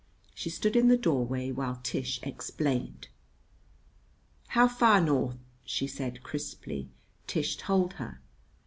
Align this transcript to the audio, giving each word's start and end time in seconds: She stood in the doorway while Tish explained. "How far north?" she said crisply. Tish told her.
She 0.33 0.49
stood 0.49 0.75
in 0.75 0.87
the 0.87 0.97
doorway 0.97 1.51
while 1.51 1.79
Tish 1.83 2.19
explained. 2.23 3.07
"How 4.47 4.67
far 4.67 4.99
north?" 4.99 5.37
she 5.63 5.85
said 5.85 6.23
crisply. 6.23 6.89
Tish 7.27 7.55
told 7.57 7.93
her. 8.01 8.19